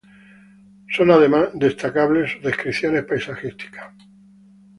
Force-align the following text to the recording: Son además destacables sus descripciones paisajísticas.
Son 0.89 1.11
además 1.11 1.49
destacables 1.53 2.31
sus 2.31 2.41
descripciones 2.41 3.05
paisajísticas. 3.05 3.93